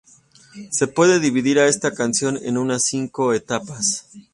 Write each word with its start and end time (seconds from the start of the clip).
Se 0.71 0.87
puede 0.87 1.19
dividir 1.19 1.59
a 1.59 1.67
esta 1.67 1.93
canción 1.93 2.35
en 2.43 2.57
unas 2.57 2.81
cinco 2.85 3.33
etapas 3.35 4.09